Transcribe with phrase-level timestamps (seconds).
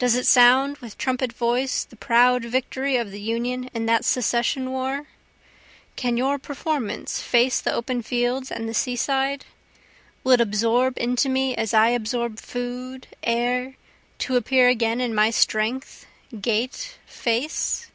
[0.00, 4.72] Does it sound with trumpet voice the proud victory of the Union in that secession
[4.72, 5.06] war?
[5.94, 9.44] Can your performance face the open fields and the seaside?
[10.24, 13.76] Will it absorb into me as I absorb food, air,
[14.18, 16.06] to appear again in my strength,
[16.40, 17.86] gait, face?